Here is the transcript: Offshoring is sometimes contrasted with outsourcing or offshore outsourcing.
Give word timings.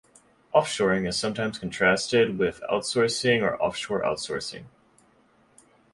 Offshoring 0.51 1.07
is 1.07 1.15
sometimes 1.15 1.59
contrasted 1.59 2.39
with 2.39 2.63
outsourcing 2.71 3.43
or 3.43 3.55
offshore 3.61 4.01
outsourcing. 4.01 4.63